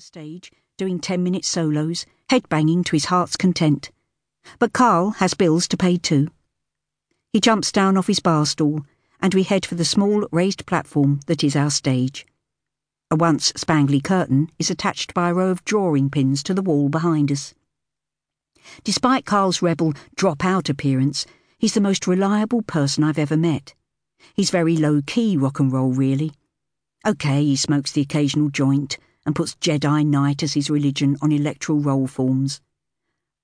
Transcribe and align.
the 0.00 0.06
stage, 0.06 0.50
doing 0.78 0.98
10 0.98 1.22
minute 1.22 1.44
solos, 1.44 2.06
headbanging 2.30 2.82
to 2.82 2.92
his 2.92 3.06
heart's 3.06 3.36
content. 3.36 3.90
But 4.58 4.72
Carl 4.72 5.10
has 5.18 5.34
bills 5.34 5.68
to 5.68 5.76
pay 5.76 5.98
too. 5.98 6.28
He 7.34 7.38
jumps 7.40 7.70
down 7.70 7.98
off 7.98 8.06
his 8.06 8.18
bar 8.18 8.46
stool, 8.46 8.86
and 9.20 9.34
we 9.34 9.42
head 9.42 9.66
for 9.66 9.74
the 9.74 9.84
small 9.84 10.26
raised 10.32 10.64
platform 10.64 11.20
that 11.26 11.44
is 11.44 11.54
our 11.54 11.70
stage. 11.70 12.24
A 13.10 13.16
once 13.16 13.52
spangly 13.52 14.02
curtain 14.02 14.48
is 14.58 14.70
attached 14.70 15.12
by 15.12 15.28
a 15.28 15.34
row 15.34 15.50
of 15.50 15.66
drawing 15.66 16.08
pins 16.08 16.42
to 16.44 16.54
the 16.54 16.62
wall 16.62 16.88
behind 16.88 17.30
us. 17.30 17.52
Despite 18.82 19.26
Carl's 19.26 19.60
rebel 19.60 19.92
drop 20.16 20.46
out 20.46 20.70
appearance, 20.70 21.26
he's 21.58 21.74
the 21.74 21.80
most 21.82 22.06
reliable 22.06 22.62
person 22.62 23.04
I've 23.04 23.18
ever 23.18 23.36
met. 23.36 23.74
He's 24.32 24.48
very 24.48 24.78
low 24.78 25.02
key 25.06 25.36
rock 25.36 25.60
and 25.60 25.70
roll, 25.70 25.92
really 25.92 26.32
OK, 27.04 27.44
he 27.44 27.56
smokes 27.56 27.92
the 27.92 28.00
occasional 28.00 28.48
joint 28.48 28.96
and 29.24 29.34
puts 29.34 29.54
Jedi 29.56 30.06
Knight 30.06 30.42
as 30.42 30.54
his 30.54 30.70
religion 30.70 31.16
on 31.20 31.32
electoral 31.32 31.80
roll 31.80 32.06
forms. 32.06 32.60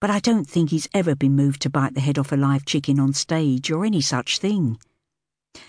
But 0.00 0.10
I 0.10 0.18
don't 0.18 0.48
think 0.48 0.70
he's 0.70 0.88
ever 0.92 1.14
been 1.14 1.36
moved 1.36 1.62
to 1.62 1.70
bite 1.70 1.94
the 1.94 2.00
head 2.00 2.18
off 2.18 2.32
a 2.32 2.36
live 2.36 2.64
chicken 2.64 3.00
on 3.00 3.12
stage 3.12 3.70
or 3.70 3.84
any 3.84 4.00
such 4.00 4.38
thing. 4.38 4.78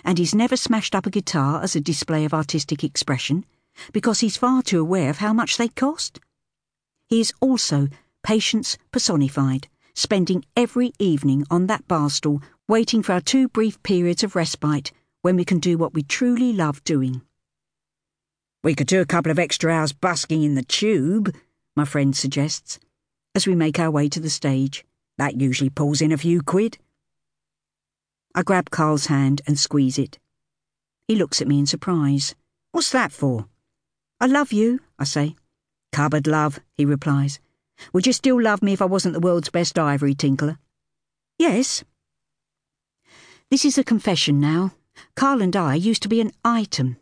And 0.04 0.18
he's 0.18 0.36
never 0.36 0.58
smashed 0.58 0.96
up 0.96 1.06
a 1.06 1.10
guitar 1.10 1.64
as 1.64 1.76
a 1.76 1.82
display 1.82 2.26
of 2.26 2.34
artistic 2.34 2.84
expression 2.84 3.46
because 3.94 4.20
he's 4.20 4.38
far 4.38 4.62
too 4.62 4.82
aware 4.82 5.10
of 5.10 5.18
how 5.18 5.34
much 5.34 5.58
they 5.58 5.70
cost. 5.70 6.20
He 7.08 7.22
is 7.22 7.34
also 7.40 7.88
patience 8.24 8.78
personified, 8.92 9.70
spending 9.94 10.44
every 10.56 10.92
evening 11.00 11.46
on 11.50 11.68
that 11.68 11.88
bar 11.88 12.10
stool 12.10 12.42
waiting 12.68 13.02
for 13.02 13.14
our 13.14 13.22
two 13.22 13.48
brief 13.48 13.82
periods 13.84 14.24
of 14.24 14.36
respite 14.36 14.92
when 15.22 15.38
we 15.38 15.46
can 15.46 15.60
do 15.60 15.78
what 15.78 15.94
we 15.94 16.04
truly 16.04 16.52
love 16.52 16.84
doing. 16.84 17.22
We 18.68 18.76
could 18.76 18.88
do 18.88 19.00
a 19.00 19.06
couple 19.06 19.32
of 19.32 19.40
extra 19.40 19.72
hours 19.72 19.94
busking 19.94 20.44
in 20.44 20.56
the 20.56 20.62
tube, 20.62 21.34
my 21.78 21.86
friend 21.86 22.14
suggests, 22.14 22.80
as 23.34 23.48
we 23.48 23.56
make 23.56 23.80
our 23.80 23.90
way 23.90 24.10
to 24.10 24.20
the 24.20 24.30
stage. 24.30 24.84
That 25.18 25.40
usually 25.40 25.70
pulls 25.70 26.02
in 26.02 26.12
a 26.12 26.18
few 26.18 26.42
quid. 26.42 26.78
I 28.36 28.44
grab 28.44 28.70
Carl's 28.70 29.06
hand 29.06 29.42
and 29.48 29.58
squeeze 29.58 29.98
it. 29.98 30.20
He 31.08 31.16
looks 31.16 31.42
at 31.42 31.48
me 31.48 31.60
in 31.60 31.66
surprise. 31.66 32.36
What's 32.74 32.92
that 32.92 33.14
for? 33.14 33.48
I 34.20 34.26
love 34.26 34.52
you, 34.52 34.82
I 35.00 35.06
say. 35.06 35.38
Cupboard 35.94 36.28
love, 36.28 36.60
he 36.76 36.84
replies. 36.84 37.40
Would 37.94 38.06
you 38.06 38.12
still 38.12 38.42
love 38.42 38.62
me 38.62 38.74
if 38.74 38.82
I 38.82 38.86
wasn't 38.86 39.14
the 39.14 39.22
world's 39.22 39.50
best 39.50 39.80
ivory 39.80 40.14
tinkler? 40.14 40.60
Yes. 41.40 41.86
This 43.50 43.64
is 43.64 43.78
a 43.78 43.84
confession 43.86 44.42
now. 44.42 44.74
Carl 45.16 45.42
and 45.42 45.56
I 45.56 45.76
used 45.76 46.04
to 46.04 46.10
be 46.10 46.20
an 46.20 46.34
item 46.44 46.98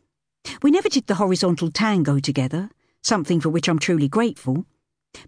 we 0.61 0.71
never 0.71 0.89
did 0.89 1.07
the 1.07 1.15
horizontal 1.15 1.71
tango 1.71 2.19
together, 2.19 2.69
something 3.01 3.39
for 3.39 3.49
which 3.49 3.67
I'm 3.67 3.79
truly 3.79 4.07
grateful, 4.07 4.65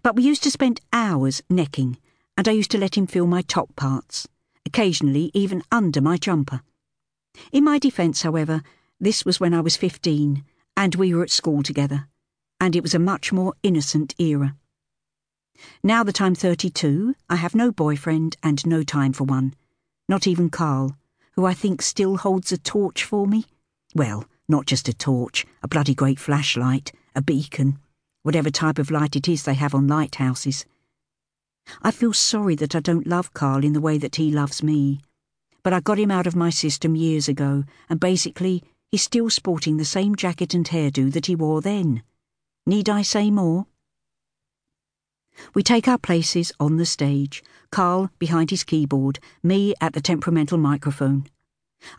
but 0.02 0.16
we 0.16 0.22
used 0.22 0.42
to 0.44 0.50
spend 0.50 0.80
hours 0.92 1.42
necking, 1.48 1.98
and 2.36 2.48
I 2.48 2.52
used 2.52 2.70
to 2.72 2.78
let 2.78 2.96
him 2.96 3.06
feel 3.06 3.26
my 3.26 3.42
top 3.42 3.74
parts, 3.76 4.28
occasionally 4.66 5.30
even 5.34 5.62
under 5.72 6.00
my 6.00 6.16
jumper. 6.16 6.62
In 7.52 7.64
my 7.64 7.78
defence, 7.78 8.22
however, 8.22 8.62
this 9.00 9.24
was 9.24 9.40
when 9.40 9.54
I 9.54 9.60
was 9.60 9.76
15, 9.76 10.44
and 10.76 10.94
we 10.94 11.14
were 11.14 11.22
at 11.22 11.30
school 11.30 11.62
together, 11.62 12.08
and 12.60 12.74
it 12.74 12.82
was 12.82 12.94
a 12.94 12.98
much 12.98 13.32
more 13.32 13.54
innocent 13.62 14.14
era. 14.18 14.56
Now 15.82 16.04
that 16.04 16.20
I'm 16.20 16.34
32, 16.34 17.14
I 17.28 17.36
have 17.36 17.54
no 17.54 17.72
boyfriend 17.72 18.36
and 18.42 18.64
no 18.66 18.82
time 18.82 19.12
for 19.12 19.24
one, 19.24 19.54
not 20.08 20.26
even 20.26 20.50
Carl, 20.50 20.96
who 21.32 21.44
I 21.44 21.54
think 21.54 21.82
still 21.82 22.16
holds 22.16 22.52
a 22.52 22.58
torch 22.58 23.04
for 23.04 23.26
me. 23.26 23.44
Well, 23.94 24.24
not 24.48 24.66
just 24.66 24.88
a 24.88 24.92
torch, 24.92 25.44
a 25.62 25.68
bloody 25.68 25.94
great 25.94 26.18
flashlight, 26.18 26.92
a 27.14 27.22
beacon, 27.22 27.78
whatever 28.22 28.50
type 28.50 28.78
of 28.78 28.90
light 28.90 29.16
it 29.16 29.28
is 29.28 29.42
they 29.42 29.54
have 29.54 29.74
on 29.74 29.86
lighthouses. 29.86 30.64
I 31.82 31.90
feel 31.90 32.12
sorry 32.12 32.54
that 32.56 32.74
I 32.74 32.80
don't 32.80 33.06
love 33.06 33.34
Carl 33.34 33.64
in 33.64 33.74
the 33.74 33.80
way 33.80 33.98
that 33.98 34.16
he 34.16 34.30
loves 34.30 34.62
me, 34.62 35.00
but 35.62 35.72
I 35.72 35.80
got 35.80 35.98
him 35.98 36.10
out 36.10 36.26
of 36.26 36.36
my 36.36 36.50
system 36.50 36.96
years 36.96 37.28
ago, 37.28 37.64
and 37.90 38.00
basically, 38.00 38.62
he's 38.90 39.02
still 39.02 39.28
sporting 39.28 39.76
the 39.76 39.84
same 39.84 40.16
jacket 40.16 40.54
and 40.54 40.66
hairdo 40.66 41.12
that 41.12 41.26
he 41.26 41.36
wore 41.36 41.60
then. 41.60 42.02
Need 42.66 42.88
I 42.88 43.02
say 43.02 43.30
more? 43.30 43.66
We 45.54 45.62
take 45.62 45.86
our 45.86 45.98
places 45.98 46.52
on 46.58 46.76
the 46.76 46.86
stage, 46.86 47.44
Carl 47.70 48.10
behind 48.18 48.50
his 48.50 48.64
keyboard, 48.64 49.18
me 49.42 49.74
at 49.80 49.92
the 49.92 50.00
temperamental 50.00 50.58
microphone. 50.58 51.28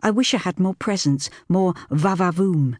I 0.01 0.11
wish 0.11 0.33
I 0.33 0.37
had 0.37 0.59
more 0.59 0.73
presence, 0.73 1.29
more 1.47 1.73
va-va-voom. 1.89 2.77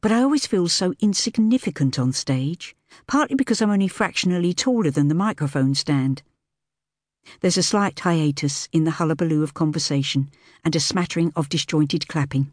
But 0.00 0.12
I 0.12 0.22
always 0.22 0.46
feel 0.46 0.68
so 0.68 0.94
insignificant 1.00 1.98
on 1.98 2.12
stage, 2.12 2.76
partly 3.06 3.36
because 3.36 3.62
I'm 3.62 3.70
only 3.70 3.88
fractionally 3.88 4.52
taller 4.52 4.90
than 4.90 5.08
the 5.08 5.14
microphone 5.14 5.74
stand. 5.74 6.22
There's 7.40 7.56
a 7.56 7.62
slight 7.62 7.98
hiatus 7.98 8.68
in 8.72 8.84
the 8.84 8.92
hullabaloo 8.92 9.42
of 9.42 9.54
conversation 9.54 10.30
and 10.64 10.76
a 10.76 10.80
smattering 10.80 11.32
of 11.34 11.48
disjointed 11.48 12.08
clapping. 12.08 12.52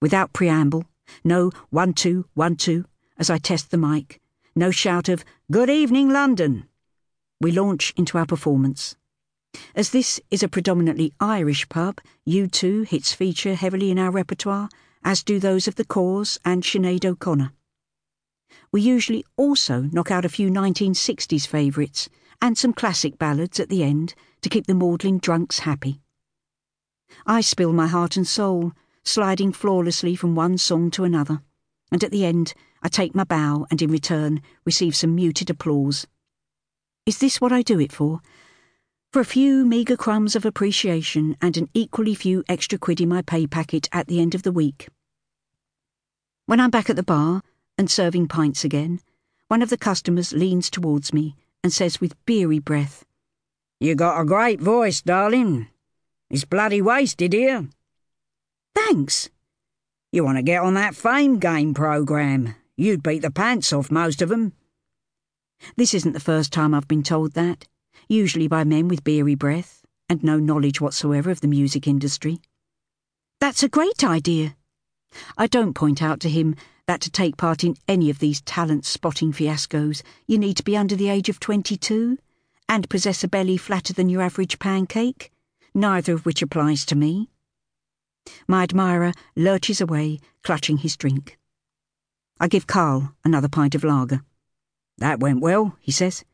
Without 0.00 0.32
preamble, 0.32 0.84
no 1.24 1.50
one 1.70 1.92
two, 1.92 2.26
one 2.34 2.56
two, 2.56 2.84
as 3.18 3.30
I 3.30 3.38
test 3.38 3.70
the 3.70 3.78
mic, 3.78 4.20
no 4.54 4.70
shout 4.70 5.08
of 5.08 5.24
Good 5.50 5.70
evening, 5.70 6.10
London. 6.10 6.68
We 7.40 7.52
launch 7.52 7.92
into 7.96 8.18
our 8.18 8.26
performance. 8.26 8.96
As 9.74 9.90
this 9.90 10.20
is 10.30 10.42
a 10.42 10.48
predominantly 10.48 11.12
Irish 11.20 11.68
pub, 11.68 12.00
U2 12.28 12.86
hits 12.86 13.12
feature 13.12 13.54
heavily 13.54 13.90
in 13.90 13.98
our 13.98 14.10
repertoire, 14.10 14.68
as 15.04 15.22
do 15.22 15.38
those 15.38 15.68
of 15.68 15.76
the 15.76 15.84
Corrs 15.84 16.38
and 16.44 16.62
Sinead 16.62 17.04
O'Connor. 17.04 17.52
We 18.72 18.80
usually 18.80 19.24
also 19.36 19.82
knock 19.82 20.10
out 20.10 20.24
a 20.24 20.28
few 20.28 20.50
1960s 20.50 21.46
favourites 21.46 22.08
and 22.42 22.58
some 22.58 22.72
classic 22.72 23.18
ballads 23.18 23.60
at 23.60 23.68
the 23.68 23.82
end 23.82 24.14
to 24.42 24.48
keep 24.48 24.66
the 24.66 24.74
maudlin 24.74 25.18
drunks 25.18 25.60
happy. 25.60 26.00
I 27.26 27.40
spill 27.40 27.72
my 27.72 27.86
heart 27.86 28.16
and 28.16 28.26
soul, 28.26 28.72
sliding 29.04 29.52
flawlessly 29.52 30.16
from 30.16 30.34
one 30.34 30.58
song 30.58 30.90
to 30.92 31.04
another, 31.04 31.40
and 31.90 32.02
at 32.02 32.10
the 32.10 32.24
end 32.24 32.52
I 32.82 32.88
take 32.88 33.14
my 33.14 33.24
bow 33.24 33.66
and 33.70 33.80
in 33.80 33.90
return 33.90 34.42
receive 34.64 34.96
some 34.96 35.14
muted 35.14 35.50
applause. 35.50 36.06
Is 37.06 37.18
this 37.18 37.40
what 37.40 37.52
I 37.52 37.62
do 37.62 37.78
it 37.78 37.92
for? 37.92 38.20
For 39.12 39.20
a 39.20 39.24
few 39.24 39.64
meagre 39.64 39.96
crumbs 39.96 40.36
of 40.36 40.44
appreciation 40.44 41.36
and 41.40 41.56
an 41.56 41.70
equally 41.72 42.14
few 42.14 42.44
extra 42.48 42.78
quid 42.78 43.00
in 43.00 43.08
my 43.08 43.22
pay 43.22 43.46
packet 43.46 43.88
at 43.92 44.08
the 44.08 44.20
end 44.20 44.34
of 44.34 44.42
the 44.42 44.52
week. 44.52 44.88
When 46.46 46.60
I'm 46.60 46.70
back 46.70 46.90
at 46.90 46.96
the 46.96 47.02
bar 47.02 47.42
and 47.78 47.90
serving 47.90 48.28
pints 48.28 48.64
again, 48.64 49.00
one 49.48 49.62
of 49.62 49.70
the 49.70 49.78
customers 49.78 50.32
leans 50.32 50.68
towards 50.68 51.14
me 51.14 51.34
and 51.62 51.72
says 51.72 52.00
with 52.00 52.24
beery 52.26 52.58
breath, 52.58 53.04
You 53.80 53.94
got 53.94 54.20
a 54.20 54.24
great 54.24 54.60
voice, 54.60 55.00
darling. 55.00 55.68
It's 56.28 56.44
bloody 56.44 56.82
wasted 56.82 57.32
here. 57.32 57.68
Thanks. 58.74 59.30
You 60.12 60.24
want 60.24 60.38
to 60.38 60.42
get 60.42 60.62
on 60.62 60.74
that 60.74 60.94
fame 60.94 61.38
game 61.38 61.74
program. 61.74 62.54
You'd 62.76 63.02
beat 63.02 63.22
the 63.22 63.30
pants 63.30 63.72
off 63.72 63.90
most 63.90 64.20
of 64.20 64.30
'em. 64.30 64.52
This 65.76 65.94
isn't 65.94 66.12
the 66.12 66.20
first 66.20 66.52
time 66.52 66.74
I've 66.74 66.88
been 66.88 67.02
told 67.02 67.32
that 67.32 67.66
usually 68.08 68.48
by 68.48 68.64
men 68.64 68.88
with 68.88 69.04
beery 69.04 69.34
breath 69.34 69.84
and 70.08 70.22
no 70.22 70.38
knowledge 70.38 70.80
whatsoever 70.80 71.30
of 71.30 71.40
the 71.40 71.48
music 71.48 71.86
industry. 71.86 72.40
That's 73.40 73.62
a 73.62 73.68
great 73.68 74.04
idea. 74.04 74.56
I 75.36 75.46
don't 75.46 75.74
point 75.74 76.02
out 76.02 76.20
to 76.20 76.28
him 76.28 76.56
that 76.86 77.00
to 77.02 77.10
take 77.10 77.36
part 77.36 77.64
in 77.64 77.76
any 77.88 78.10
of 78.10 78.18
these 78.18 78.40
talent 78.42 78.84
spotting 78.84 79.32
fiascos, 79.32 80.02
you 80.26 80.38
need 80.38 80.56
to 80.56 80.62
be 80.62 80.76
under 80.76 80.94
the 80.94 81.08
age 81.08 81.28
of 81.28 81.40
22 81.40 82.18
and 82.68 82.90
possess 82.90 83.24
a 83.24 83.28
belly 83.28 83.56
flatter 83.56 83.92
than 83.92 84.08
your 84.08 84.22
average 84.22 84.58
pancake, 84.58 85.32
neither 85.74 86.12
of 86.12 86.24
which 86.24 86.42
applies 86.42 86.84
to 86.86 86.96
me. 86.96 87.28
My 88.48 88.62
admirer 88.62 89.12
lurches 89.36 89.80
away, 89.80 90.18
clutching 90.42 90.78
his 90.78 90.96
drink. 90.96 91.38
I 92.40 92.48
give 92.48 92.66
Carl 92.66 93.14
another 93.24 93.48
pint 93.48 93.74
of 93.74 93.84
lager. 93.84 94.22
That 94.98 95.20
went 95.20 95.40
well, 95.40 95.76
he 95.80 95.92
says. 95.92 96.24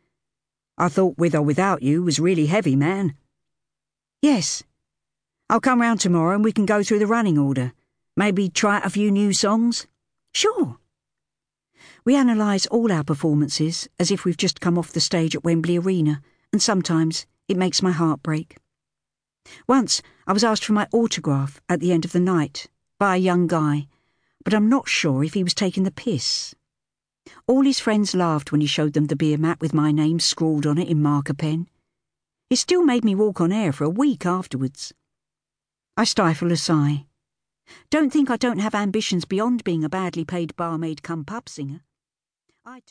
I 0.79 0.89
thought 0.89 1.19
with 1.19 1.35
or 1.35 1.43
without 1.43 1.83
you 1.83 2.03
was 2.03 2.19
really 2.19 2.47
heavy, 2.47 2.77
man. 2.77 3.15
Yes. 4.23 4.63
I'll 5.51 5.61
come 5.61 5.81
round 5.81 6.01
tomorrow 6.01 6.35
and 6.35 6.45
we 6.45 6.53
can 6.53 6.67
go 6.67 6.83
through 6.83 7.01
the 7.01 7.07
running 7.07 7.39
order. 7.39 7.73
Maybe 8.17 8.49
try 8.49 8.77
out 8.77 8.87
a 8.87 8.91
few 8.91 9.11
new 9.11 9.33
songs? 9.33 9.87
Sure. 10.33 10.79
We 12.05 12.17
analyse 12.17 12.67
all 12.67 12.91
our 12.91 13.05
performances 13.05 13.89
as 13.99 14.11
if 14.11 14.25
we've 14.25 14.37
just 14.37 14.61
come 14.61 14.79
off 14.79 14.93
the 14.93 15.01
stage 15.01 15.37
at 15.37 15.45
Wembley 15.45 15.79
Arena, 15.79 16.21
and 16.53 16.61
sometimes 16.61 17.27
it 17.49 17.57
makes 17.57 17.83
my 17.83 17.93
heart 17.93 18.23
break. 18.23 18.57
Once 19.69 20.03
I 20.27 20.33
was 20.33 20.45
asked 20.45 20.65
for 20.65 20.73
my 20.73 20.89
autograph 20.93 21.61
at 21.69 21.81
the 21.81 21.93
end 21.93 22.05
of 22.05 22.13
the 22.13 22.21
night 22.21 22.69
by 22.99 23.17
a 23.17 23.21
young 23.21 23.47
guy, 23.47 23.89
but 24.45 24.55
I'm 24.55 24.69
not 24.69 24.89
sure 24.89 25.23
if 25.23 25.35
he 25.35 25.45
was 25.45 25.55
taking 25.55 25.85
the 25.85 25.91
piss. 25.91 26.55
All 27.47 27.63
his 27.63 27.81
friends 27.81 28.15
laughed 28.15 28.53
when 28.53 28.61
he 28.61 28.67
showed 28.67 28.93
them 28.93 29.07
the 29.07 29.17
beer 29.17 29.39
mat 29.39 29.61
with 29.61 29.75
my 29.75 29.93
name 29.93 30.21
scrawled 30.21 30.67
on 30.67 30.79
it 30.79 30.89
in 30.89 31.03
marker 31.03 31.35
pen. 31.35 31.69
It 32.51 32.57
still 32.57 32.85
made 32.85 33.05
me 33.05 33.15
walk 33.15 33.41
on 33.41 33.53
air 33.53 33.73
for 33.73 33.85
a 33.85 33.91
week 33.91 34.27
afterwards. 34.27 34.93
I 35.97 36.05
stifle 36.05 36.53
a 36.53 36.57
sigh. 36.57 37.07
Don't 37.91 38.13
think 38.13 38.31
I 38.31 38.37
don't 38.37 38.59
have 38.59 38.75
ambitions 38.75 39.25
beyond 39.25 39.65
being 39.65 39.85
a 39.85 39.89
badly 39.89 40.25
paid 40.25 40.57
barmaid 40.57 41.03
come 41.03 41.25
pub 41.25 41.49
singer. 41.49 41.83
I 42.65 42.81
too. 42.81 42.85